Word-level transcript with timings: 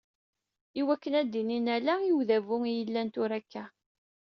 Iwakken 0.79 1.17
ad 1.19 1.27
d-inin 1.31 1.67
ala 1.75 1.93
i 2.09 2.11
udabu-a 2.19 2.67
i 2.69 2.73
yellan 2.77 3.07
tura 3.13 3.35
akka. 3.39 3.63